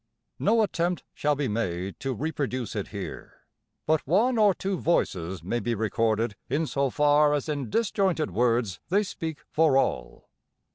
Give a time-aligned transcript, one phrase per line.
[0.39, 3.41] No attempt shall be made to reproduce it here;
[3.85, 8.79] but one or two voices may be recorded in so far as in disjointed words
[8.89, 10.27] they speak for all.